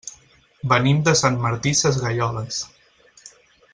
[0.71, 2.63] Venim de Sant Martí Sesgueioles.